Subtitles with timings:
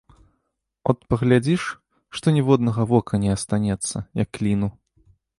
[0.91, 1.65] От паглядзіш,
[2.19, 4.69] што ніводнага вока не астанецца, як ліну.